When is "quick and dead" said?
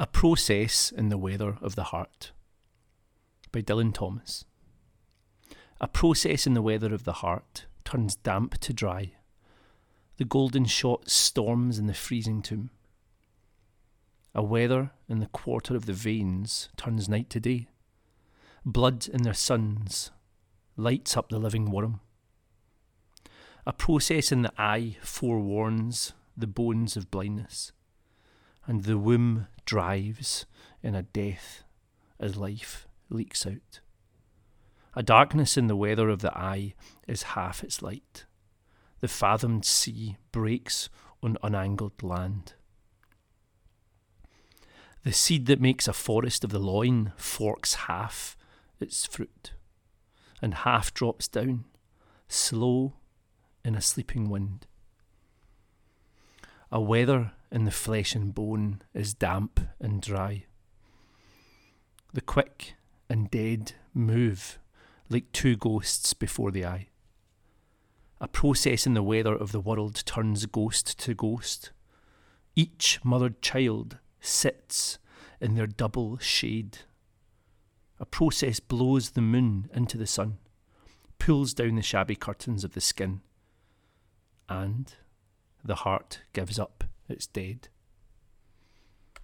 62.20-63.72